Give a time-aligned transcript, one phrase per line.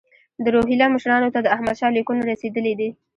[0.43, 2.89] د روهیله مشرانو ته د احمدشاه لیکونه رسېدلي دي.